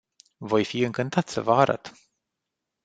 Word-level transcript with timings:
Voi 0.37 0.65
fi 0.65 0.81
încântat 0.83 1.27
să 1.27 1.41
vă 1.41 1.53
arăt. 1.53 1.91